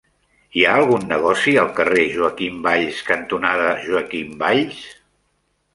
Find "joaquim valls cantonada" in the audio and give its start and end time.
2.15-3.71